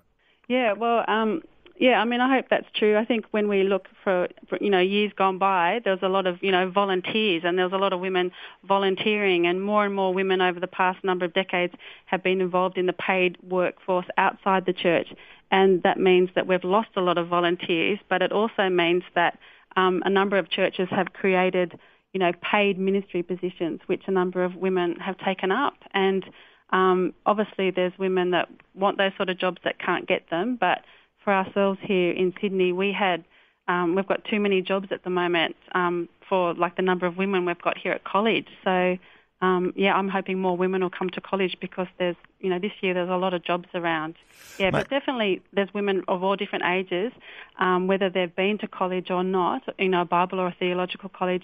Yeah, 0.47 0.73
well, 0.73 1.05
um, 1.07 1.41
yeah, 1.81 1.99
I 1.99 2.05
mean, 2.05 2.21
I 2.21 2.31
hope 2.35 2.45
that's 2.47 2.67
true. 2.75 2.95
I 2.95 3.05
think 3.05 3.25
when 3.31 3.47
we 3.47 3.63
look 3.63 3.87
for, 4.03 4.27
for, 4.47 4.59
you 4.61 4.69
know, 4.69 4.79
years 4.79 5.11
gone 5.15 5.39
by, 5.39 5.81
there 5.83 5.93
was 5.93 6.03
a 6.03 6.09
lot 6.09 6.27
of, 6.27 6.37
you 6.43 6.51
know, 6.51 6.69
volunteers 6.69 7.41
and 7.43 7.57
there 7.57 7.65
was 7.65 7.73
a 7.73 7.77
lot 7.77 7.91
of 7.91 7.99
women 7.99 8.31
volunteering 8.63 9.47
and 9.47 9.63
more 9.63 9.83
and 9.83 9.95
more 9.95 10.13
women 10.13 10.41
over 10.41 10.59
the 10.59 10.67
past 10.67 11.03
number 11.03 11.25
of 11.25 11.33
decades 11.33 11.73
have 12.05 12.21
been 12.21 12.39
involved 12.39 12.77
in 12.77 12.85
the 12.85 12.93
paid 12.93 13.35
workforce 13.41 14.05
outside 14.19 14.67
the 14.67 14.73
church. 14.73 15.07
And 15.49 15.81
that 15.81 15.99
means 15.99 16.29
that 16.35 16.45
we've 16.45 16.63
lost 16.63 16.89
a 16.95 17.01
lot 17.01 17.17
of 17.17 17.27
volunteers, 17.27 17.97
but 18.07 18.21
it 18.21 18.31
also 18.31 18.69
means 18.69 19.03
that 19.15 19.39
um, 19.75 20.01
a 20.05 20.09
number 20.09 20.37
of 20.37 20.49
churches 20.49 20.87
have 20.91 21.13
created, 21.13 21.79
you 22.13 22.19
know, 22.19 22.31
paid 22.41 22.77
ministry 22.77 23.23
positions, 23.23 23.81
which 23.87 24.03
a 24.07 24.11
number 24.11 24.43
of 24.43 24.55
women 24.55 24.95
have 24.99 25.17
taken 25.19 25.51
up. 25.51 25.75
And 25.93 26.25
um, 26.71 27.13
obviously 27.25 27.71
there's 27.71 27.93
women 27.97 28.31
that 28.31 28.49
want 28.75 28.97
those 28.97 29.11
sort 29.17 29.29
of 29.29 29.37
jobs 29.37 29.57
that 29.63 29.79
can't 29.79 30.07
get 30.07 30.29
them, 30.29 30.57
but 30.59 30.79
for 31.23 31.33
ourselves 31.33 31.79
here 31.81 32.11
in 32.11 32.33
Sydney, 32.41 32.71
we 32.71 32.91
had 32.91 33.23
um, 33.67 33.95
we've 33.95 34.07
got 34.07 34.25
too 34.25 34.39
many 34.39 34.61
jobs 34.61 34.87
at 34.91 35.03
the 35.03 35.09
moment 35.09 35.55
um, 35.73 36.09
for 36.27 36.53
like 36.55 36.75
the 36.75 36.81
number 36.81 37.05
of 37.05 37.17
women 37.17 37.45
we've 37.45 37.61
got 37.61 37.77
here 37.77 37.93
at 37.93 38.03
college. 38.03 38.47
So 38.63 38.97
um, 39.41 39.73
yeah, 39.75 39.93
I'm 39.93 40.07
hoping 40.07 40.39
more 40.39 40.55
women 40.55 40.81
will 40.81 40.89
come 40.89 41.09
to 41.11 41.21
college 41.21 41.57
because 41.59 41.87
there's 41.97 42.15
you 42.39 42.49
know 42.49 42.59
this 42.59 42.71
year 42.81 42.93
there's 42.93 43.09
a 43.09 43.17
lot 43.17 43.33
of 43.33 43.43
jobs 43.43 43.67
around. 43.73 44.15
Yeah, 44.57 44.71
but 44.71 44.89
definitely 44.89 45.41
there's 45.53 45.73
women 45.73 46.03
of 46.07 46.23
all 46.23 46.35
different 46.35 46.65
ages, 46.65 47.11
um, 47.59 47.87
whether 47.87 48.09
they've 48.09 48.35
been 48.35 48.57
to 48.59 48.67
college 48.67 49.09
or 49.09 49.23
not, 49.23 49.63
you 49.79 49.89
know, 49.89 50.01
a 50.01 50.05
Bible 50.05 50.39
or 50.39 50.47
a 50.47 50.55
theological 50.57 51.09
college 51.09 51.43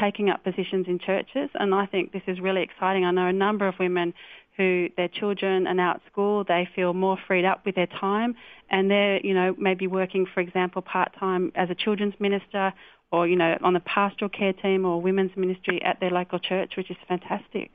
taking 0.00 0.28
up 0.28 0.42
positions 0.42 0.86
in 0.88 0.98
churches, 0.98 1.50
and 1.54 1.74
I 1.74 1.86
think 1.86 2.12
this 2.12 2.22
is 2.26 2.40
really 2.40 2.62
exciting. 2.62 3.04
I 3.04 3.10
know 3.10 3.26
a 3.26 3.32
number 3.32 3.68
of 3.68 3.78
women 3.78 4.14
who 4.56 4.88
their 4.96 5.08
children 5.08 5.66
are 5.66 5.74
now 5.74 5.92
at 5.92 6.00
school, 6.10 6.44
they 6.44 6.68
feel 6.74 6.94
more 6.94 7.18
freed 7.26 7.44
up 7.44 7.66
with 7.66 7.74
their 7.74 7.88
time, 7.88 8.36
and 8.70 8.90
they're, 8.90 9.20
you 9.24 9.34
know, 9.34 9.54
maybe 9.58 9.86
working, 9.86 10.26
for 10.32 10.40
example, 10.40 10.80
part-time 10.80 11.52
as 11.54 11.70
a 11.70 11.74
children's 11.74 12.14
minister 12.20 12.72
or, 13.14 13.28
you 13.28 13.36
know, 13.36 13.56
on 13.62 13.74
the 13.74 13.80
pastoral 13.80 14.28
care 14.28 14.52
team 14.52 14.84
or 14.84 15.00
women's 15.00 15.36
ministry 15.36 15.80
at 15.82 16.00
their 16.00 16.10
local 16.10 16.40
church, 16.40 16.72
which 16.76 16.90
is 16.90 16.96
fantastic. 17.08 17.70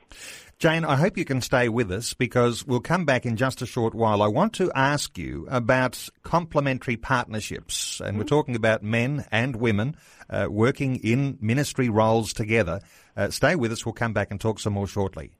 Jane, 0.58 0.84
I 0.84 0.96
hope 0.96 1.16
you 1.16 1.24
can 1.24 1.40
stay 1.40 1.70
with 1.70 1.90
us 1.90 2.12
because 2.12 2.66
we'll 2.66 2.80
come 2.80 3.06
back 3.06 3.24
in 3.24 3.36
just 3.36 3.62
a 3.62 3.66
short 3.66 3.94
while. 3.94 4.20
I 4.20 4.26
want 4.26 4.52
to 4.54 4.70
ask 4.74 5.16
you 5.16 5.46
about 5.50 6.08
complementary 6.22 6.98
partnerships, 6.98 8.00
and 8.00 8.10
mm-hmm. 8.10 8.18
we're 8.18 8.24
talking 8.24 8.54
about 8.54 8.82
men 8.82 9.24
and 9.32 9.56
women 9.56 9.96
uh, 10.28 10.48
working 10.50 10.96
in 10.96 11.38
ministry 11.40 11.88
roles 11.88 12.34
together. 12.34 12.80
Uh, 13.16 13.30
stay 13.30 13.56
with 13.56 13.72
us. 13.72 13.86
We'll 13.86 13.94
come 13.94 14.12
back 14.12 14.30
and 14.30 14.38
talk 14.38 14.60
some 14.60 14.74
more 14.74 14.86
shortly. 14.86 15.32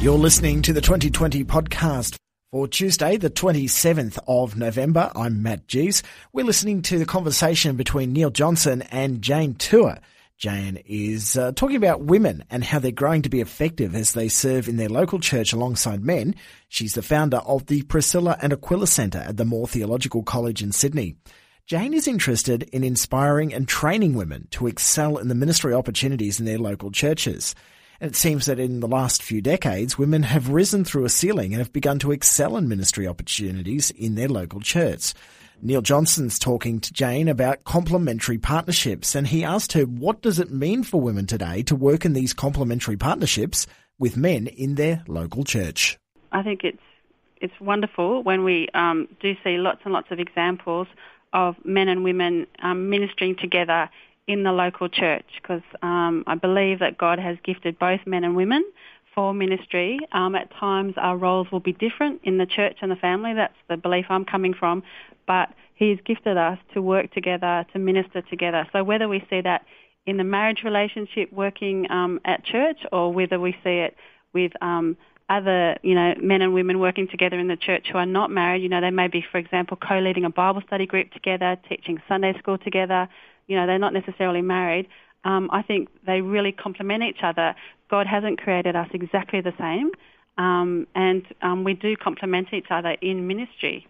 You're 0.00 0.18
listening 0.18 0.62
to 0.62 0.72
the 0.72 0.80
2020 0.80 1.44
podcast. 1.44 2.16
For 2.56 2.66
Tuesday, 2.66 3.18
the 3.18 3.28
27th 3.28 4.18
of 4.26 4.56
November, 4.56 5.12
I'm 5.14 5.42
Matt 5.42 5.68
Gies. 5.68 6.02
We're 6.32 6.46
listening 6.46 6.80
to 6.84 6.98
the 6.98 7.04
conversation 7.04 7.76
between 7.76 8.14
Neil 8.14 8.30
Johnson 8.30 8.80
and 8.90 9.20
Jane 9.20 9.56
Tooher. 9.56 9.98
Jane 10.38 10.82
is 10.86 11.36
uh, 11.36 11.52
talking 11.52 11.76
about 11.76 12.04
women 12.04 12.44
and 12.48 12.64
how 12.64 12.78
they're 12.78 12.92
growing 12.92 13.20
to 13.20 13.28
be 13.28 13.42
effective 13.42 13.94
as 13.94 14.14
they 14.14 14.28
serve 14.28 14.68
in 14.68 14.78
their 14.78 14.88
local 14.88 15.18
church 15.18 15.52
alongside 15.52 16.02
men. 16.02 16.34
She's 16.70 16.94
the 16.94 17.02
founder 17.02 17.42
of 17.44 17.66
the 17.66 17.82
Priscilla 17.82 18.38
and 18.40 18.54
Aquila 18.54 18.86
Centre 18.86 19.18
at 19.18 19.36
the 19.36 19.44
Moore 19.44 19.68
Theological 19.68 20.22
College 20.22 20.62
in 20.62 20.72
Sydney. 20.72 21.16
Jane 21.66 21.92
is 21.92 22.08
interested 22.08 22.62
in 22.72 22.82
inspiring 22.82 23.52
and 23.52 23.68
training 23.68 24.14
women 24.14 24.48
to 24.52 24.66
excel 24.66 25.18
in 25.18 25.28
the 25.28 25.34
ministry 25.34 25.74
opportunities 25.74 26.40
in 26.40 26.46
their 26.46 26.58
local 26.58 26.90
churches. 26.90 27.54
It 28.00 28.14
seems 28.14 28.46
that 28.46 28.58
in 28.58 28.80
the 28.80 28.88
last 28.88 29.22
few 29.22 29.40
decades, 29.40 29.96
women 29.96 30.22
have 30.24 30.50
risen 30.50 30.84
through 30.84 31.06
a 31.06 31.10
ceiling 31.10 31.52
and 31.52 31.60
have 31.60 31.72
begun 31.72 31.98
to 32.00 32.12
excel 32.12 32.56
in 32.56 32.68
ministry 32.68 33.06
opportunities 33.06 33.90
in 33.90 34.14
their 34.14 34.28
local 34.28 34.60
church. 34.60 35.14
Neil 35.62 35.80
Johnson's 35.80 36.38
talking 36.38 36.80
to 36.80 36.92
Jane 36.92 37.28
about 37.28 37.64
complementary 37.64 38.36
partnerships, 38.36 39.14
and 39.14 39.26
he 39.26 39.42
asked 39.42 39.72
her 39.72 39.84
what 39.84 40.20
does 40.20 40.38
it 40.38 40.52
mean 40.52 40.82
for 40.84 41.00
women 41.00 41.26
today 41.26 41.62
to 41.62 41.74
work 41.74 42.04
in 42.04 42.12
these 42.12 42.34
complementary 42.34 42.98
partnerships 42.98 43.66
with 43.98 44.18
men 44.18 44.46
in 44.46 44.74
their 44.74 45.02
local 45.08 45.44
church. 45.44 45.98
I 46.32 46.42
think 46.42 46.64
it's 46.64 46.78
it's 47.40 47.58
wonderful 47.60 48.22
when 48.22 48.44
we 48.44 48.68
um, 48.74 49.08
do 49.20 49.34
see 49.44 49.56
lots 49.58 49.80
and 49.84 49.92
lots 49.92 50.10
of 50.10 50.18
examples 50.18 50.88
of 51.32 51.56
men 51.64 51.88
and 51.88 52.02
women 52.04 52.46
um, 52.62 52.88
ministering 52.88 53.36
together 53.36 53.90
in 54.26 54.42
the 54.42 54.52
local 54.52 54.88
church 54.88 55.26
because 55.40 55.62
um, 55.82 56.24
I 56.26 56.34
believe 56.34 56.80
that 56.80 56.98
God 56.98 57.18
has 57.18 57.36
gifted 57.44 57.78
both 57.78 58.00
men 58.06 58.24
and 58.24 58.34
women 58.34 58.64
for 59.14 59.32
ministry. 59.32 59.98
Um, 60.12 60.34
at 60.34 60.50
times, 60.58 60.94
our 60.96 61.16
roles 61.16 61.50
will 61.50 61.60
be 61.60 61.72
different 61.72 62.20
in 62.24 62.38
the 62.38 62.46
church 62.46 62.78
and 62.82 62.90
the 62.90 62.96
family. 62.96 63.34
That's 63.34 63.54
the 63.68 63.76
belief 63.76 64.06
I'm 64.08 64.24
coming 64.24 64.54
from. 64.54 64.82
But 65.26 65.50
He's 65.74 65.98
gifted 66.04 66.36
us 66.36 66.58
to 66.74 66.82
work 66.82 67.12
together, 67.12 67.66
to 67.72 67.78
minister 67.78 68.22
together. 68.22 68.66
So 68.72 68.82
whether 68.82 69.08
we 69.08 69.24
see 69.28 69.42
that 69.42 69.64
in 70.06 70.16
the 70.16 70.24
marriage 70.24 70.62
relationship 70.64 71.32
working 71.32 71.90
um, 71.90 72.20
at 72.24 72.44
church 72.44 72.78
or 72.92 73.12
whether 73.12 73.38
we 73.38 73.52
see 73.64 73.78
it 73.78 73.96
with 74.32 74.52
um, 74.62 74.96
other, 75.28 75.76
you 75.82 75.94
know, 75.94 76.14
men 76.20 76.40
and 76.42 76.54
women 76.54 76.78
working 76.78 77.08
together 77.08 77.38
in 77.38 77.48
the 77.48 77.56
church 77.56 77.86
who 77.90 77.98
are 77.98 78.06
not 78.06 78.30
married. 78.30 78.62
You 78.62 78.68
know, 78.68 78.80
they 78.80 78.90
may 78.90 79.08
be, 79.08 79.24
for 79.30 79.38
example, 79.38 79.76
co-leading 79.76 80.24
a 80.24 80.30
Bible 80.30 80.62
study 80.66 80.86
group 80.86 81.10
together, 81.12 81.56
teaching 81.68 82.00
Sunday 82.08 82.34
school 82.38 82.58
together. 82.58 83.08
You 83.46 83.56
know, 83.56 83.66
they're 83.66 83.78
not 83.78 83.92
necessarily 83.92 84.42
married. 84.42 84.88
Um, 85.24 85.48
I 85.52 85.62
think 85.62 85.88
they 86.06 86.20
really 86.20 86.52
complement 86.52 87.02
each 87.02 87.22
other. 87.22 87.54
God 87.90 88.06
hasn't 88.06 88.40
created 88.40 88.76
us 88.76 88.88
exactly 88.92 89.40
the 89.40 89.52
same, 89.58 89.90
um, 90.38 90.86
and 90.94 91.24
um, 91.42 91.64
we 91.64 91.74
do 91.74 91.96
complement 91.96 92.48
each 92.52 92.66
other 92.70 92.96
in 93.00 93.26
ministry. 93.26 93.86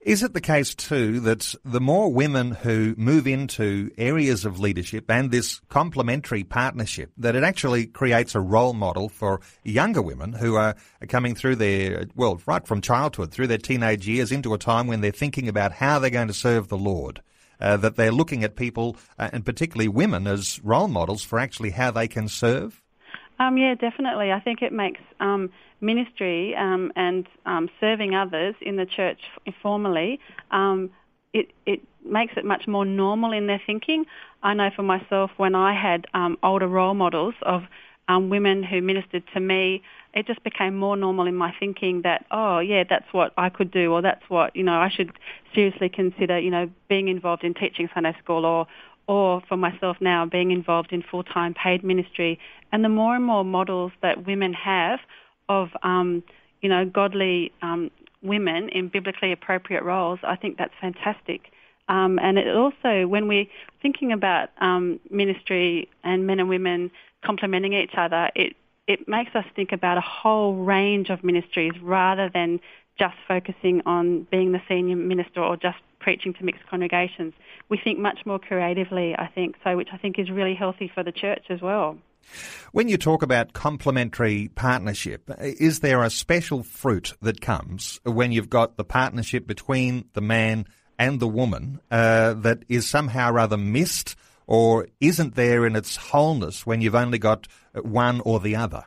Is 0.00 0.22
it 0.22 0.32
the 0.32 0.40
case 0.40 0.74
too 0.74 1.20
that 1.20 1.54
the 1.64 1.80
more 1.80 2.10
women 2.10 2.52
who 2.52 2.94
move 2.96 3.26
into 3.26 3.90
areas 3.98 4.44
of 4.46 4.58
leadership 4.58 5.10
and 5.10 5.30
this 5.30 5.60
complementary 5.68 6.42
partnership, 6.42 7.12
that 7.18 7.36
it 7.36 7.42
actually 7.42 7.86
creates 7.86 8.34
a 8.34 8.40
role 8.40 8.72
model 8.72 9.08
for 9.08 9.40
younger 9.62 10.00
women 10.00 10.32
who 10.32 10.54
are 10.54 10.74
coming 11.08 11.34
through 11.34 11.56
their, 11.56 12.06
well, 12.14 12.40
right 12.46 12.66
from 12.66 12.80
childhood 12.80 13.30
through 13.30 13.48
their 13.48 13.58
teenage 13.58 14.08
years 14.08 14.32
into 14.32 14.54
a 14.54 14.58
time 14.58 14.86
when 14.86 15.00
they're 15.00 15.10
thinking 15.10 15.48
about 15.48 15.72
how 15.72 15.98
they're 15.98 16.10
going 16.10 16.28
to 16.28 16.34
serve 16.34 16.68
the 16.68 16.78
Lord? 16.78 17.20
Uh, 17.60 17.76
that 17.76 17.96
they're 17.96 18.12
looking 18.12 18.42
at 18.42 18.56
people, 18.56 18.96
uh, 19.18 19.28
and 19.32 19.44
particularly 19.44 19.88
women, 19.88 20.26
as 20.26 20.60
role 20.64 20.88
models 20.88 21.22
for 21.22 21.38
actually 21.38 21.70
how 21.70 21.90
they 21.90 22.08
can 22.08 22.26
serve? 22.26 22.80
Um, 23.38 23.56
yeah, 23.56 23.74
definitely. 23.74 24.32
I 24.32 24.40
think 24.40 24.62
it 24.62 24.72
makes 24.72 25.00
um, 25.18 25.50
ministry 25.80 26.54
um, 26.56 26.92
and 26.96 27.26
um, 27.46 27.68
serving 27.80 28.14
others 28.14 28.54
in 28.60 28.76
the 28.76 28.86
church 28.86 29.20
formally, 29.62 30.20
um, 30.50 30.90
it, 31.32 31.50
it 31.64 31.80
makes 32.04 32.34
it 32.36 32.44
much 32.44 32.66
more 32.66 32.84
normal 32.84 33.32
in 33.32 33.46
their 33.46 33.60
thinking. 33.64 34.04
I 34.42 34.54
know 34.54 34.70
for 34.74 34.82
myself, 34.82 35.30
when 35.36 35.54
I 35.54 35.74
had 35.74 36.06
um, 36.14 36.38
older 36.42 36.66
role 36.66 36.94
models 36.94 37.34
of 37.42 37.62
women 38.18 38.64
who 38.64 38.82
ministered 38.82 39.22
to 39.34 39.40
me, 39.40 39.82
it 40.14 40.26
just 40.26 40.42
became 40.42 40.76
more 40.76 40.96
normal 40.96 41.26
in 41.26 41.36
my 41.36 41.54
thinking 41.58 42.02
that, 42.02 42.26
oh, 42.30 42.58
yeah, 42.58 42.84
that's 42.88 43.12
what 43.12 43.32
I 43.36 43.48
could 43.48 43.70
do, 43.70 43.92
or 43.92 44.02
that's 44.02 44.22
what, 44.28 44.54
you 44.56 44.62
know, 44.62 44.74
I 44.74 44.88
should 44.88 45.12
seriously 45.54 45.88
consider, 45.88 46.38
you 46.38 46.50
know, 46.50 46.70
being 46.88 47.08
involved 47.08 47.44
in 47.44 47.54
teaching 47.54 47.88
Sunday 47.94 48.16
school 48.22 48.44
or, 48.44 48.66
or 49.06 49.42
for 49.48 49.56
myself 49.56 49.96
now, 50.00 50.26
being 50.26 50.50
involved 50.50 50.92
in 50.92 51.02
full-time 51.02 51.54
paid 51.54 51.84
ministry. 51.84 52.38
And 52.72 52.84
the 52.84 52.88
more 52.88 53.14
and 53.14 53.24
more 53.24 53.44
models 53.44 53.92
that 54.02 54.26
women 54.26 54.52
have 54.52 55.00
of 55.50 55.70
um, 55.82 56.22
you 56.62 56.68
know 56.68 56.86
godly 56.86 57.52
um, 57.60 57.90
women 58.22 58.68
in 58.70 58.88
biblically 58.88 59.32
appropriate 59.32 59.82
roles, 59.82 60.20
I 60.22 60.36
think 60.36 60.56
that's 60.56 60.74
fantastic. 60.80 61.50
Um, 61.88 62.20
and 62.20 62.38
it 62.38 62.54
also, 62.54 63.08
when 63.08 63.26
we're 63.26 63.46
thinking 63.82 64.12
about 64.12 64.50
um, 64.60 65.00
ministry 65.10 65.88
and 66.04 66.24
men 66.26 66.38
and 66.38 66.48
women 66.48 66.90
complementing 67.24 67.72
each 67.72 67.94
other, 67.96 68.30
it 68.36 68.54
it 68.90 69.06
makes 69.06 69.36
us 69.36 69.44
think 69.54 69.70
about 69.70 69.98
a 69.98 70.00
whole 70.00 70.56
range 70.56 71.10
of 71.10 71.22
ministries 71.22 71.72
rather 71.80 72.28
than 72.28 72.58
just 72.98 73.14
focusing 73.28 73.82
on 73.86 74.26
being 74.32 74.50
the 74.50 74.60
senior 74.68 74.96
minister 74.96 75.40
or 75.40 75.56
just 75.56 75.78
preaching 76.00 76.34
to 76.34 76.44
mixed 76.44 76.66
congregations. 76.68 77.32
We 77.68 77.78
think 77.78 78.00
much 78.00 78.26
more 78.26 78.40
creatively, 78.40 79.14
I 79.16 79.28
think, 79.28 79.54
so 79.62 79.76
which 79.76 79.90
I 79.92 79.96
think 79.96 80.18
is 80.18 80.28
really 80.28 80.56
healthy 80.56 80.90
for 80.92 81.04
the 81.04 81.12
church 81.12 81.44
as 81.50 81.60
well. 81.60 81.98
When 82.72 82.88
you 82.88 82.98
talk 82.98 83.22
about 83.22 83.52
complementary 83.52 84.48
partnership, 84.56 85.30
is 85.38 85.80
there 85.80 86.02
a 86.02 86.10
special 86.10 86.64
fruit 86.64 87.14
that 87.22 87.40
comes 87.40 88.00
when 88.02 88.32
you've 88.32 88.50
got 88.50 88.76
the 88.76 88.84
partnership 88.84 89.46
between 89.46 90.06
the 90.14 90.20
man 90.20 90.66
and 90.98 91.20
the 91.20 91.28
woman 91.28 91.80
uh, 91.92 92.34
that 92.34 92.64
is 92.68 92.88
somehow 92.88 93.30
rather 93.30 93.56
missed 93.56 94.16
or 94.50 94.88
isn't 95.00 95.36
there 95.36 95.64
in 95.64 95.76
its 95.76 95.94
wholeness 95.94 96.66
when 96.66 96.80
you've 96.80 96.96
only 96.96 97.18
got 97.18 97.46
one 97.82 98.20
or 98.22 98.40
the 98.40 98.56
other? 98.56 98.84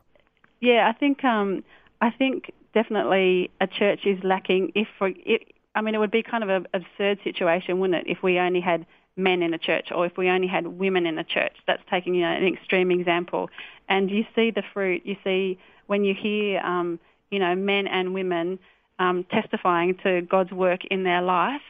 Yeah, 0.59 0.89
I 0.89 0.91
think 0.91 1.23
um, 1.23 1.63
I 2.01 2.09
think 2.11 2.51
definitely 2.73 3.49
a 3.61 3.67
church 3.67 4.05
is 4.05 4.21
lacking. 4.23 4.73
If 4.75 4.89
for, 4.99 5.07
it, 5.07 5.53
I 5.73 5.79
mean, 5.79 5.95
it 5.95 5.99
would 5.99 6.11
be 6.11 6.21
kind 6.21 6.43
of 6.43 6.49
an 6.49 6.67
absurd 6.73 7.19
situation, 7.23 7.79
wouldn't 7.79 8.05
it, 8.05 8.11
if 8.11 8.21
we 8.21 8.39
only 8.39 8.59
had 8.59 8.85
men 9.15 9.41
in 9.41 9.53
a 9.53 9.57
church 9.57 9.87
or 9.89 10.05
if 10.05 10.17
we 10.17 10.27
only 10.27 10.47
had 10.47 10.67
women 10.67 11.05
in 11.05 11.17
a 11.17 11.23
church. 11.23 11.55
That's 11.65 11.81
taking 11.89 12.13
you 12.15 12.23
know, 12.23 12.33
an 12.33 12.45
extreme 12.45 12.91
example. 12.91 13.49
And 13.87 14.11
you 14.11 14.25
see 14.35 14.51
the 14.51 14.63
fruit. 14.73 15.03
You 15.05 15.15
see 15.23 15.57
when 15.87 16.03
you 16.03 16.13
hear, 16.13 16.59
um, 16.59 16.99
you 17.31 17.39
know, 17.39 17.55
men 17.55 17.87
and 17.87 18.13
women 18.13 18.59
um, 18.99 19.23
testifying 19.31 19.95
to 20.03 20.23
God's 20.23 20.51
work 20.51 20.83
in 20.91 21.03
their 21.03 21.21
life. 21.21 21.61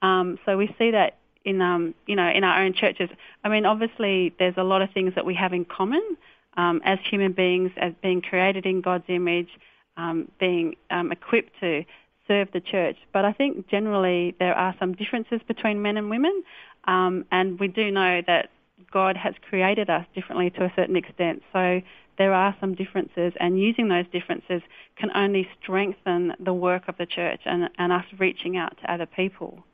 Um, 0.00 0.38
so 0.46 0.56
we 0.56 0.74
see 0.78 0.92
that 0.92 1.18
in, 1.44 1.60
um, 1.60 1.94
you 2.06 2.16
know, 2.16 2.28
in 2.28 2.44
our 2.44 2.62
own 2.62 2.72
churches. 2.72 3.08
I 3.44 3.48
mean, 3.48 3.64
obviously, 3.66 4.34
there's 4.38 4.54
a 4.56 4.62
lot 4.62 4.82
of 4.82 4.90
things 4.92 5.14
that 5.14 5.26
we 5.26 5.34
have 5.34 5.52
in 5.52 5.64
common 5.64 6.16
um, 6.56 6.80
as 6.84 6.98
human 7.08 7.32
beings, 7.32 7.70
as 7.76 7.92
being 8.02 8.20
created 8.20 8.66
in 8.66 8.80
God's 8.80 9.04
image, 9.08 9.48
um, 9.96 10.28
being 10.38 10.76
um, 10.90 11.12
equipped 11.12 11.58
to 11.60 11.84
serve 12.28 12.48
the 12.52 12.60
church. 12.60 12.96
But 13.12 13.24
I 13.24 13.32
think 13.32 13.68
generally 13.68 14.34
there 14.38 14.54
are 14.54 14.74
some 14.78 14.94
differences 14.94 15.40
between 15.46 15.82
men 15.82 15.96
and 15.96 16.10
women. 16.10 16.42
Um, 16.84 17.24
and 17.30 17.58
we 17.58 17.68
do 17.68 17.90
know 17.90 18.22
that 18.26 18.50
God 18.92 19.16
has 19.16 19.34
created 19.48 19.88
us 19.90 20.06
differently 20.14 20.50
to 20.50 20.64
a 20.64 20.72
certain 20.76 20.96
extent. 20.96 21.42
So 21.52 21.80
there 22.18 22.34
are 22.34 22.54
some 22.60 22.74
differences, 22.74 23.32
and 23.40 23.58
using 23.58 23.88
those 23.88 24.04
differences 24.12 24.62
can 24.96 25.10
only 25.14 25.48
strengthen 25.60 26.34
the 26.38 26.52
work 26.52 26.88
of 26.88 26.96
the 26.98 27.06
church 27.06 27.40
and, 27.46 27.70
and 27.78 27.92
us 27.92 28.04
reaching 28.18 28.56
out 28.56 28.76
to 28.82 28.92
other 28.92 29.06
people. 29.06 29.64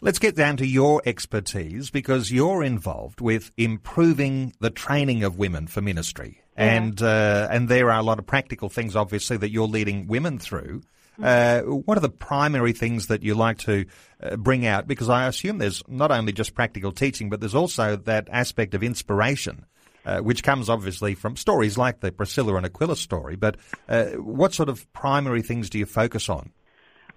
Let's 0.00 0.18
get 0.18 0.36
down 0.36 0.56
to 0.58 0.66
your 0.66 1.02
expertise 1.06 1.90
because 1.90 2.30
you're 2.30 2.62
involved 2.62 3.20
with 3.20 3.50
improving 3.56 4.54
the 4.60 4.70
training 4.70 5.24
of 5.24 5.38
women 5.38 5.66
for 5.66 5.80
ministry. 5.80 6.42
Yeah. 6.56 6.64
And, 6.64 7.02
uh, 7.02 7.48
and 7.50 7.68
there 7.68 7.90
are 7.90 8.00
a 8.00 8.02
lot 8.02 8.18
of 8.18 8.26
practical 8.26 8.68
things, 8.68 8.96
obviously, 8.96 9.36
that 9.38 9.50
you're 9.50 9.68
leading 9.68 10.06
women 10.06 10.38
through. 10.38 10.82
Uh, 11.22 11.60
what 11.62 11.96
are 11.96 12.02
the 12.02 12.10
primary 12.10 12.72
things 12.72 13.06
that 13.06 13.22
you 13.22 13.34
like 13.34 13.58
to 13.58 13.86
uh, 14.22 14.36
bring 14.36 14.66
out? 14.66 14.86
Because 14.86 15.08
I 15.08 15.26
assume 15.26 15.58
there's 15.58 15.82
not 15.88 16.10
only 16.10 16.32
just 16.32 16.54
practical 16.54 16.92
teaching, 16.92 17.30
but 17.30 17.40
there's 17.40 17.54
also 17.54 17.96
that 17.96 18.28
aspect 18.30 18.74
of 18.74 18.82
inspiration. 18.82 19.66
Uh, 20.04 20.20
which 20.20 20.44
comes 20.44 20.68
obviously 20.68 21.16
from 21.16 21.34
stories 21.34 21.76
like 21.76 21.98
the 21.98 22.12
Priscilla 22.12 22.54
and 22.54 22.64
Aquila 22.64 22.94
story. 22.94 23.34
But 23.34 23.56
uh, 23.88 24.04
what 24.10 24.54
sort 24.54 24.68
of 24.68 24.86
primary 24.92 25.42
things 25.42 25.68
do 25.68 25.80
you 25.80 25.84
focus 25.84 26.28
on? 26.28 26.52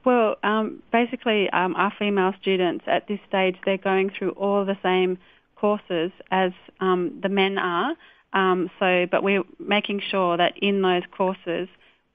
Well, 0.09 0.37
um, 0.41 0.81
basically, 0.91 1.51
um, 1.51 1.75
our 1.75 1.93
female 1.99 2.33
students 2.41 2.83
at 2.87 3.07
this 3.07 3.19
stage, 3.27 3.57
they're 3.63 3.77
going 3.77 4.09
through 4.09 4.31
all 4.31 4.65
the 4.65 4.75
same 4.81 5.19
courses 5.55 6.11
as 6.31 6.51
um, 6.79 7.19
the 7.21 7.29
men 7.29 7.59
are. 7.59 7.93
Um, 8.33 8.71
so, 8.79 9.05
but 9.11 9.21
we're 9.21 9.43
making 9.59 10.01
sure 10.09 10.35
that 10.35 10.53
in 10.59 10.81
those 10.81 11.03
courses 11.15 11.67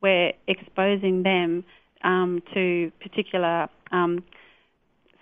we're 0.02 0.32
exposing 0.48 1.22
them 1.22 1.62
um, 2.02 2.42
to 2.52 2.90
particular 3.00 3.68
um, 3.92 4.24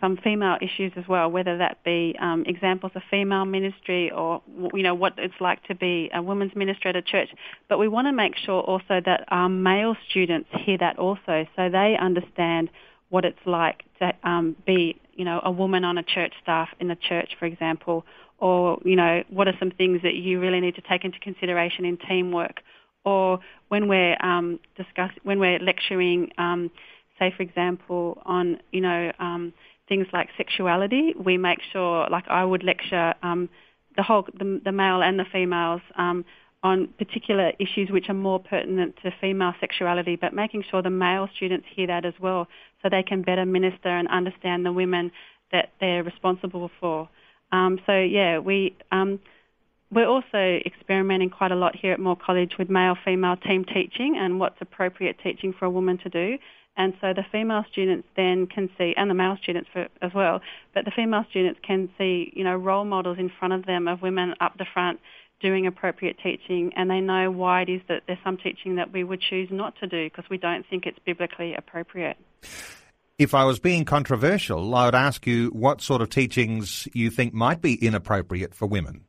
some 0.02 0.18
female 0.18 0.56
issues 0.60 0.92
as 0.96 1.04
well, 1.08 1.30
whether 1.30 1.56
that 1.58 1.82
be 1.84 2.14
um, 2.20 2.44
examples 2.46 2.92
of 2.94 3.02
female 3.10 3.46
ministry 3.46 4.10
or 4.10 4.42
you 4.74 4.82
know 4.82 4.94
what 4.94 5.14
it's 5.16 5.40
like 5.40 5.62
to 5.64 5.74
be 5.74 6.10
a 6.12 6.20
women's 6.20 6.54
minister 6.54 6.88
at 6.88 6.96
a 6.96 7.02
church. 7.02 7.30
But 7.68 7.78
we 7.78 7.88
want 7.88 8.08
to 8.08 8.12
make 8.12 8.36
sure 8.36 8.60
also 8.60 9.00
that 9.06 9.24
our 9.28 9.48
male 9.48 9.96
students 10.10 10.50
hear 10.52 10.76
that 10.78 10.98
also, 10.98 11.46
so 11.56 11.70
they 11.70 11.96
understand 11.98 12.68
what 13.08 13.24
it's 13.24 13.46
like 13.46 13.84
to 14.00 14.12
um, 14.24 14.56
be 14.66 15.00
you 15.14 15.24
know 15.24 15.40
a 15.44 15.50
woman 15.50 15.84
on 15.84 15.96
a 15.96 16.02
church 16.02 16.34
staff 16.42 16.68
in 16.80 16.90
a 16.90 16.96
church, 16.96 17.30
for 17.38 17.46
example, 17.46 18.04
or 18.38 18.78
you 18.84 18.96
know 18.96 19.22
what 19.30 19.48
are 19.48 19.54
some 19.58 19.70
things 19.70 20.02
that 20.02 20.14
you 20.14 20.40
really 20.40 20.60
need 20.60 20.74
to 20.74 20.82
take 20.82 21.04
into 21.04 21.18
consideration 21.20 21.84
in 21.84 21.96
teamwork 21.96 22.60
or 23.04 23.40
when 23.68 23.88
we're 23.88 24.16
um, 24.22 24.60
discuss 24.76 25.10
when 25.22 25.38
we're 25.38 25.58
lecturing, 25.58 26.30
um, 26.38 26.70
say 27.18 27.32
for 27.36 27.42
example, 27.42 28.20
on 28.24 28.58
you 28.70 28.80
know 28.80 29.12
um, 29.18 29.52
things 29.88 30.06
like 30.12 30.28
sexuality, 30.36 31.14
we 31.18 31.36
make 31.38 31.60
sure, 31.72 32.08
like 32.10 32.26
I 32.28 32.44
would 32.44 32.62
lecture 32.62 33.14
um, 33.22 33.48
the 33.96 34.02
whole 34.02 34.26
the, 34.32 34.60
the 34.64 34.72
male 34.72 35.02
and 35.02 35.18
the 35.18 35.24
females 35.30 35.82
um, 35.96 36.24
on 36.62 36.88
particular 36.98 37.52
issues 37.58 37.90
which 37.90 38.08
are 38.08 38.14
more 38.14 38.38
pertinent 38.38 38.96
to 39.02 39.10
female 39.20 39.52
sexuality, 39.60 40.16
but 40.16 40.32
making 40.32 40.62
sure 40.70 40.80
the 40.80 40.90
male 40.90 41.28
students 41.34 41.66
hear 41.74 41.88
that 41.88 42.04
as 42.04 42.14
well, 42.20 42.46
so 42.80 42.88
they 42.88 43.02
can 43.02 43.22
better 43.22 43.44
minister 43.44 43.88
and 43.88 44.08
understand 44.08 44.64
the 44.64 44.72
women 44.72 45.10
that 45.50 45.70
they're 45.80 46.04
responsible 46.04 46.70
for. 46.80 47.08
Um, 47.50 47.80
so 47.86 47.98
yeah, 48.00 48.38
we 48.38 48.74
um, 48.92 49.18
we're 49.90 50.08
also 50.08 50.60
experimenting 50.64 51.28
quite 51.28 51.52
a 51.52 51.54
lot 51.54 51.76
here 51.76 51.92
at 51.92 52.00
Moore 52.00 52.16
College 52.16 52.52
with 52.58 52.70
male-female 52.70 53.36
team 53.36 53.64
teaching 53.66 54.16
and 54.16 54.40
what's 54.40 54.56
appropriate 54.60 55.16
teaching 55.22 55.52
for 55.52 55.66
a 55.66 55.70
woman 55.70 55.98
to 55.98 56.08
do. 56.08 56.38
And 56.76 56.94
so 57.00 57.12
the 57.12 57.24
female 57.30 57.64
students 57.70 58.08
then 58.16 58.46
can 58.46 58.70
see, 58.78 58.94
and 58.96 59.10
the 59.10 59.14
male 59.14 59.36
students 59.42 59.68
for, 59.72 59.88
as 60.00 60.12
well, 60.14 60.40
but 60.74 60.84
the 60.84 60.90
female 60.90 61.24
students 61.28 61.60
can 61.66 61.90
see, 61.98 62.32
you 62.34 62.44
know, 62.44 62.56
role 62.56 62.84
models 62.84 63.18
in 63.18 63.30
front 63.38 63.52
of 63.52 63.66
them 63.66 63.88
of 63.88 64.00
women 64.00 64.34
up 64.40 64.56
the 64.56 64.64
front 64.72 65.00
doing 65.42 65.66
appropriate 65.66 66.16
teaching 66.22 66.72
and 66.76 66.88
they 66.88 67.00
know 67.00 67.30
why 67.30 67.62
it 67.62 67.68
is 67.68 67.82
that 67.88 68.02
there's 68.06 68.18
some 68.24 68.36
teaching 68.38 68.76
that 68.76 68.92
we 68.92 69.04
would 69.04 69.20
choose 69.20 69.48
not 69.50 69.74
to 69.80 69.86
do 69.86 70.06
because 70.06 70.24
we 70.30 70.38
don't 70.38 70.64
think 70.70 70.86
it's 70.86 70.98
biblically 71.04 71.54
appropriate. 71.54 72.16
If 73.18 73.34
I 73.34 73.44
was 73.44 73.58
being 73.58 73.84
controversial, 73.84 74.74
I 74.74 74.86
would 74.86 74.94
ask 74.94 75.26
you 75.26 75.48
what 75.48 75.82
sort 75.82 76.00
of 76.00 76.08
teachings 76.08 76.88
you 76.94 77.10
think 77.10 77.34
might 77.34 77.60
be 77.60 77.74
inappropriate 77.74 78.54
for 78.54 78.66
women. 78.66 79.04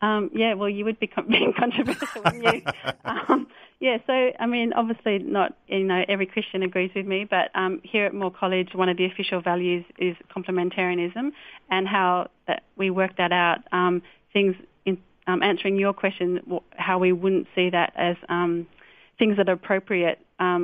Um, 0.00 0.30
yeah, 0.32 0.54
well, 0.54 0.68
you 0.68 0.84
would 0.84 1.00
be 1.00 1.10
being 1.28 1.52
controversial, 1.58 2.22
wouldn't 2.22 2.44
you? 2.44 2.62
um, 3.04 3.46
yeah, 3.80 3.98
so 4.06 4.30
I 4.38 4.46
mean, 4.46 4.72
obviously, 4.72 5.18
not 5.18 5.56
you 5.66 5.84
know 5.84 6.02
every 6.08 6.26
Christian 6.26 6.62
agrees 6.62 6.90
with 6.94 7.06
me, 7.06 7.26
but 7.28 7.50
um, 7.54 7.80
here 7.82 8.06
at 8.06 8.14
Moore 8.14 8.30
College, 8.30 8.70
one 8.74 8.88
of 8.88 8.96
the 8.96 9.04
official 9.04 9.40
values 9.40 9.84
is 9.98 10.16
complementarianism, 10.34 11.32
and 11.70 11.86
how 11.86 12.30
that 12.46 12.62
we 12.76 12.90
work 12.90 13.16
that 13.18 13.32
out. 13.32 13.58
Um, 13.72 14.02
things 14.32 14.56
in 14.86 14.98
um, 15.26 15.42
answering 15.42 15.76
your 15.76 15.92
question, 15.92 16.40
how 16.76 16.98
we 16.98 17.12
wouldn't 17.12 17.48
see 17.54 17.70
that 17.70 17.92
as 17.96 18.16
um, 18.28 18.66
things 19.18 19.36
that 19.36 19.48
are 19.48 19.52
appropriate. 19.52 20.20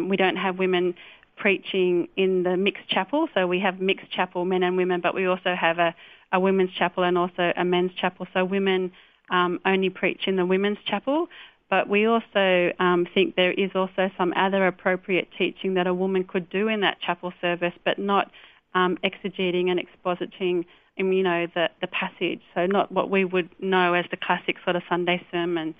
we 0.09 0.17
don't 0.17 0.37
have 0.37 0.59
women 0.59 0.95
preaching 1.37 2.09
in 2.17 2.45
the 2.45 2.57
mixed 2.57 2.89
chapel, 2.89 3.29
so 3.35 3.47
we 3.47 3.61
have 3.61 3.81
mixed 3.81 4.11
chapel, 4.11 4.45
men 4.45 4.63
and 4.63 4.77
women, 4.77 5.01
but 5.01 5.15
we 5.15 5.27
also 5.27 5.55
have 5.55 5.79
a, 5.79 5.95
a 6.33 6.41
women's 6.41 6.73
chapel 6.73 7.03
and 7.03 7.19
also 7.19 7.53
a 7.57 7.65
men's 7.65 7.93
chapel. 7.95 8.27
So 8.33 8.45
women 8.45 8.93
um, 9.31 9.61
only 9.65 9.91
preach 9.91 10.23
in 10.27 10.37
the 10.37 10.47
women's 10.47 10.79
chapel, 10.87 11.29
but 11.73 11.89
we 11.89 12.05
also 12.05 12.71
um, 12.79 13.07
think 13.15 13.35
there 13.35 13.51
is 13.51 13.71
also 13.75 14.11
some 14.19 14.35
other 14.37 14.67
appropriate 14.67 15.29
teaching 15.39 15.73
that 15.73 15.87
a 15.87 15.95
woman 15.95 16.23
could 16.23 16.51
do 16.51 16.69
in 16.69 16.81
that 16.81 17.01
chapel 17.01 17.33
service, 17.41 17.73
but 17.83 17.99
not 17.99 18.31
um, 18.75 18.99
exegeting 19.03 19.71
and 19.71 19.81
expositing, 19.81 20.67
um, 21.01 21.13
you 21.15 21.23
know, 21.23 21.47
the, 21.55 21.71
the 21.81 21.87
passage. 21.87 22.43
So 22.55 22.67
not 22.67 22.93
what 22.93 23.09
we 23.09 23.25
would 23.25 23.49
know 23.59 23.95
as 23.95 24.05
the 24.11 24.19
classic 24.19 24.57
sort 24.65 24.77
of 24.77 24.83
Sunday 24.87 25.27
sermon. 25.31 25.75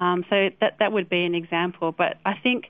Um, 0.00 0.22
so 0.28 0.50
that 0.60 0.74
that 0.80 0.92
would 0.92 1.08
be 1.08 1.24
an 1.24 1.34
example. 1.34 1.92
But 1.92 2.18
I 2.26 2.34
think 2.34 2.66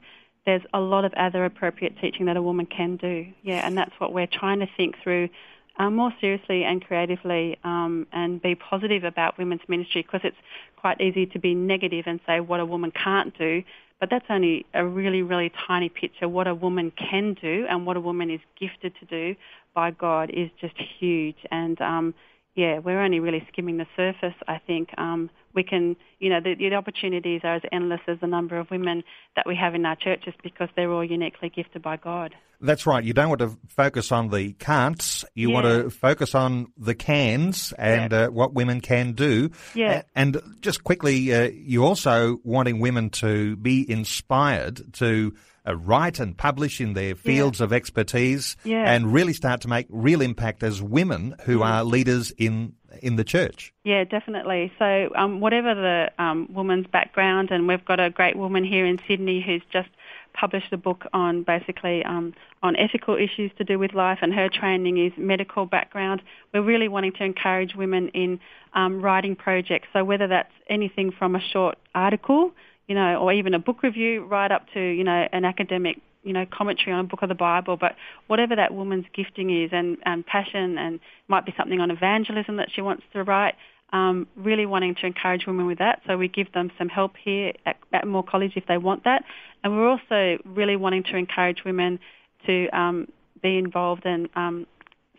there's 0.46 0.62
a 0.72 0.78
lot 0.78 1.04
of 1.04 1.12
other 1.14 1.44
appropriate 1.44 1.98
teaching 2.00 2.26
that 2.26 2.36
a 2.36 2.42
woman 2.42 2.66
can 2.66 2.94
do. 2.94 3.26
Yeah, 3.42 3.66
and 3.66 3.76
that's 3.76 3.98
what 3.98 4.12
we're 4.12 4.28
trying 4.28 4.60
to 4.60 4.68
think 4.76 4.94
through 5.02 5.30
uh, 5.78 5.90
more 5.90 6.12
seriously 6.20 6.64
and 6.64 6.84
creatively 6.84 7.58
um, 7.64 8.06
and 8.12 8.42
be 8.42 8.54
positive 8.54 9.04
about 9.04 9.38
women's 9.38 9.60
ministry 9.68 10.02
because 10.02 10.20
it's 10.24 10.36
quite 10.76 11.00
easy 11.00 11.26
to 11.26 11.38
be 11.38 11.54
negative 11.54 12.04
and 12.06 12.20
say 12.26 12.40
what 12.40 12.60
a 12.60 12.66
woman 12.66 12.90
can't 12.92 13.36
do, 13.38 13.62
but 14.00 14.10
that's 14.10 14.26
only 14.30 14.66
a 14.74 14.84
really, 14.84 15.22
really 15.22 15.52
tiny 15.66 15.88
picture. 15.88 16.28
What 16.28 16.46
a 16.46 16.54
woman 16.54 16.92
can 16.92 17.34
do 17.40 17.66
and 17.68 17.86
what 17.86 17.96
a 17.96 18.00
woman 18.00 18.30
is 18.30 18.40
gifted 18.58 18.94
to 19.00 19.06
do 19.06 19.36
by 19.74 19.90
God 19.90 20.30
is 20.30 20.50
just 20.60 20.74
huge. 20.98 21.36
And 21.50 21.80
um, 21.80 22.14
yeah, 22.54 22.78
we're 22.78 23.00
only 23.00 23.20
really 23.20 23.46
skimming 23.52 23.76
the 23.76 23.86
surface, 23.96 24.34
I 24.46 24.60
think. 24.66 24.90
Um, 24.98 25.30
we 25.54 25.62
can, 25.62 25.96
you 26.18 26.30
know, 26.30 26.40
the, 26.40 26.54
the, 26.54 26.74
opportunities 26.74 27.40
are 27.44 27.56
as 27.56 27.62
endless 27.72 28.00
as 28.06 28.18
the 28.20 28.26
number 28.26 28.58
of 28.58 28.70
women 28.70 29.02
that 29.36 29.46
we 29.46 29.56
have 29.56 29.74
in 29.74 29.84
our 29.86 29.96
churches 29.96 30.34
because 30.42 30.68
they're 30.76 30.92
all 30.92 31.04
uniquely 31.04 31.48
gifted 31.48 31.82
by 31.82 31.96
God. 31.96 32.34
That's 32.60 32.86
right. 32.86 33.04
You 33.04 33.12
don't 33.12 33.28
want 33.28 33.40
to 33.40 33.56
focus 33.68 34.10
on 34.10 34.30
the 34.30 34.52
can'ts. 34.54 35.24
You 35.34 35.48
yeah. 35.48 35.54
want 35.54 35.66
to 35.66 35.90
focus 35.90 36.34
on 36.34 36.72
the 36.76 36.94
cans 36.94 37.72
and 37.78 38.10
yeah. 38.10 38.18
uh, 38.22 38.30
what 38.30 38.52
women 38.52 38.80
can 38.80 39.12
do. 39.12 39.50
Yeah. 39.74 40.02
And 40.16 40.40
just 40.60 40.82
quickly, 40.82 41.32
uh, 41.32 41.50
you 41.52 41.84
also 41.84 42.40
wanting 42.42 42.80
women 42.80 43.10
to 43.10 43.56
be 43.56 43.88
inspired 43.88 44.92
to 44.94 45.34
uh, 45.68 45.76
write 45.76 46.18
and 46.18 46.36
publish 46.36 46.80
in 46.80 46.94
their 46.94 47.14
fields 47.14 47.60
yeah. 47.60 47.64
of 47.64 47.72
expertise 47.72 48.56
yeah. 48.64 48.90
and 48.90 49.12
really 49.12 49.32
start 49.32 49.60
to 49.60 49.68
make 49.68 49.86
real 49.88 50.20
impact 50.20 50.62
as 50.62 50.82
women 50.82 51.36
who 51.42 51.58
mm. 51.58 51.64
are 51.64 51.84
leaders 51.84 52.32
in 52.32 52.74
in 53.02 53.16
the 53.16 53.24
church. 53.24 53.72
Yeah, 53.84 54.04
definitely. 54.04 54.72
So, 54.78 55.10
um, 55.14 55.40
whatever 55.40 55.74
the 55.74 56.22
um, 56.22 56.48
woman's 56.52 56.86
background, 56.86 57.50
and 57.50 57.68
we've 57.68 57.84
got 57.84 58.00
a 58.00 58.10
great 58.10 58.36
woman 58.36 58.64
here 58.64 58.86
in 58.86 58.98
Sydney 59.06 59.40
who's 59.40 59.62
just 59.72 59.88
published 60.34 60.72
a 60.72 60.76
book 60.76 61.04
on 61.12 61.42
basically 61.42 62.04
um, 62.04 62.32
on 62.62 62.76
ethical 62.76 63.16
issues 63.16 63.50
to 63.58 63.64
do 63.64 63.78
with 63.78 63.94
life, 63.94 64.18
and 64.22 64.32
her 64.34 64.48
training 64.48 64.98
is 64.98 65.12
medical 65.16 65.66
background. 65.66 66.22
We're 66.52 66.62
really 66.62 66.88
wanting 66.88 67.12
to 67.12 67.24
encourage 67.24 67.74
women 67.74 68.08
in 68.08 68.40
um, 68.74 69.02
writing 69.02 69.36
projects. 69.36 69.88
So 69.92 70.04
whether 70.04 70.26
that's 70.26 70.52
anything 70.68 71.10
from 71.10 71.34
a 71.34 71.40
short 71.40 71.78
article 71.94 72.52
you 72.88 72.94
know, 72.94 73.16
or 73.16 73.32
even 73.32 73.54
a 73.54 73.58
book 73.58 73.82
review, 73.82 74.24
right 74.24 74.50
up 74.50 74.66
to, 74.72 74.80
you 74.80 75.04
know, 75.04 75.28
an 75.30 75.44
academic, 75.44 76.00
you 76.28 76.34
know, 76.34 76.46
commentary 76.46 76.92
on 76.92 77.00
a 77.00 77.08
book 77.08 77.22
of 77.22 77.30
the 77.30 77.34
Bible. 77.34 77.76
But 77.76 77.96
whatever 78.26 78.54
that 78.54 78.72
woman's 78.74 79.06
gifting 79.14 79.48
is 79.50 79.70
and, 79.72 79.96
and 80.04 80.24
passion 80.24 80.76
and 80.78 81.00
might 81.26 81.46
be 81.46 81.54
something 81.56 81.80
on 81.80 81.90
evangelism 81.90 82.56
that 82.56 82.68
she 82.72 82.82
wants 82.82 83.02
to 83.14 83.24
write, 83.24 83.54
um, 83.92 84.26
really 84.36 84.66
wanting 84.66 84.94
to 84.96 85.06
encourage 85.06 85.46
women 85.46 85.66
with 85.66 85.78
that. 85.78 86.02
So 86.06 86.18
we 86.18 86.28
give 86.28 86.52
them 86.52 86.70
some 86.76 86.90
help 86.90 87.12
here 87.16 87.54
at, 87.64 88.06
Moore 88.06 88.22
College 88.22 88.52
if 88.56 88.66
they 88.66 88.76
want 88.76 89.04
that. 89.04 89.24
And 89.64 89.72
we're 89.74 89.88
also 89.88 90.38
really 90.44 90.76
wanting 90.76 91.04
to 91.04 91.16
encourage 91.16 91.64
women 91.64 91.98
to 92.46 92.68
um, 92.68 93.08
be 93.42 93.56
involved 93.56 94.04
and 94.04 94.28
um, 94.36 94.66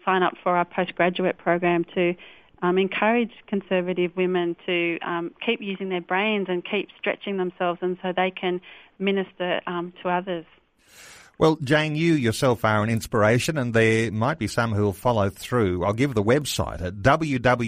sign 0.05 0.21
up 0.21 0.35
for 0.43 0.55
our 0.55 0.65
postgraduate 0.65 1.37
program 1.39 1.83
to 1.95 2.13
um, 2.61 2.77
encourage 2.77 3.31
conservative 3.47 4.11
women 4.15 4.55
to 4.65 4.99
um, 4.99 5.31
keep 5.45 5.61
using 5.61 5.89
their 5.89 6.01
brains 6.01 6.47
and 6.49 6.63
keep 6.63 6.89
stretching 6.99 7.37
themselves, 7.37 7.79
and 7.81 7.97
so 8.01 8.11
they 8.15 8.31
can 8.31 8.59
minister 8.99 9.61
um, 9.65 9.93
to 10.03 10.09
others. 10.09 10.45
Well, 11.37 11.57
Jane, 11.63 11.95
you 11.95 12.15
yourself 12.15 12.65
are 12.65 12.83
an 12.83 12.89
inspiration, 12.89 13.57
and 13.57 13.73
there 13.73 14.11
might 14.11 14.39
be 14.39 14.47
some 14.47 14.73
who 14.73 14.83
will 14.83 14.91
follow 14.91 15.29
through. 15.29 15.85
I'll 15.85 15.93
give 15.93 16.13
the 16.13 16.21
website 16.21 16.81
at 16.81 16.95
www.moore, 16.95 17.61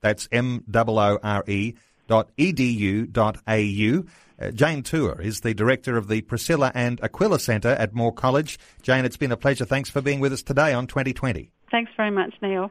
that's 0.00 0.28
M-O-O-R-E, 0.32 1.74
dot 2.06 2.30
edu 2.38 3.12
dot 3.12 3.36
au. 3.46 4.04
Uh, 4.40 4.50
Jane 4.52 4.82
Tooher 4.82 5.20
is 5.20 5.40
the 5.40 5.52
director 5.52 5.98
of 5.98 6.08
the 6.08 6.22
Priscilla 6.22 6.72
and 6.74 6.98
Aquila 7.02 7.40
Centre 7.40 7.70
at 7.70 7.94
Moore 7.94 8.12
College. 8.14 8.58
Jane, 8.82 9.04
it's 9.04 9.16
been 9.18 9.32
a 9.32 9.36
pleasure. 9.36 9.66
Thanks 9.66 9.90
for 9.90 10.00
being 10.00 10.20
with 10.20 10.32
us 10.32 10.42
today 10.42 10.72
on 10.72 10.86
2020. 10.86 11.50
Thanks 11.70 11.92
very 11.96 12.10
much, 12.10 12.32
Neil. 12.40 12.70